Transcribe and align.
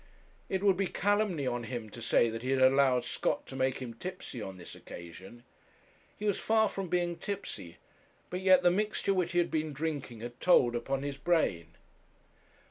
It 0.49 0.63
would 0.63 0.77
be 0.77 0.87
calumny 0.87 1.45
on 1.45 1.65
him 1.65 1.87
to 1.91 2.01
say 2.01 2.27
that 2.31 2.41
he 2.41 2.49
had 2.49 2.61
allowed 2.63 3.03
Scott 3.03 3.45
to 3.45 3.55
make 3.55 3.77
him 3.77 3.93
tipsy 3.93 4.41
on 4.41 4.57
this 4.57 4.73
occasion. 4.73 5.43
He 6.17 6.25
was 6.25 6.39
far 6.39 6.69
from 6.69 6.87
being 6.89 7.17
tipsy; 7.17 7.77
but 8.31 8.41
yet 8.41 8.63
the 8.63 8.71
mixture 8.71 9.13
which 9.13 9.33
he 9.33 9.37
had 9.37 9.51
been 9.51 9.73
drinking 9.73 10.21
had 10.21 10.41
told 10.41 10.75
upon 10.75 11.03
his 11.03 11.17
brain. 11.17 11.75